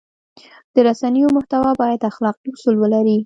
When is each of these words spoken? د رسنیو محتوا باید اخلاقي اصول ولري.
د 0.73 0.75
رسنیو 0.87 1.33
محتوا 1.37 1.71
باید 1.81 2.07
اخلاقي 2.09 2.49
اصول 2.53 2.75
ولري. 2.79 3.17